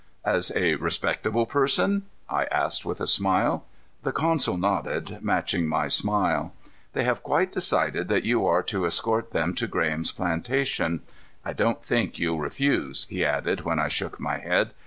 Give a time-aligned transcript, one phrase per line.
[0.25, 3.65] "As a respectable person?" I asked with a smile.
[4.01, 6.55] The consul nodded, matching my smile.
[6.93, 11.03] "They have quite decided that you are to escort them to Graham's plantation.
[11.45, 14.71] I don't think you'll refuse," he added, when I shook my head.